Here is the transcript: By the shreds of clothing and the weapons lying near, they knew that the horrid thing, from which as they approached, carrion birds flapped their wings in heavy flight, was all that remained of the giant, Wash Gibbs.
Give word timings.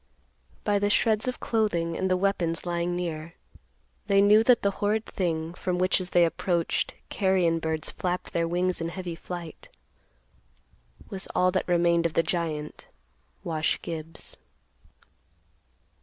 By 0.63 0.79
the 0.79 0.89
shreds 0.89 1.27
of 1.27 1.39
clothing 1.39 1.95
and 1.95 2.09
the 2.09 2.17
weapons 2.17 2.65
lying 2.65 2.95
near, 2.95 3.35
they 4.07 4.19
knew 4.19 4.43
that 4.45 4.63
the 4.63 4.71
horrid 4.81 5.05
thing, 5.05 5.53
from 5.53 5.77
which 5.77 6.01
as 6.01 6.09
they 6.09 6.25
approached, 6.25 6.95
carrion 7.09 7.59
birds 7.59 7.91
flapped 7.91 8.33
their 8.33 8.47
wings 8.47 8.81
in 8.81 8.89
heavy 8.89 9.13
flight, 9.13 9.69
was 11.11 11.27
all 11.35 11.51
that 11.51 11.67
remained 11.67 12.07
of 12.07 12.13
the 12.15 12.23
giant, 12.23 12.87
Wash 13.43 13.79
Gibbs. 13.83 14.37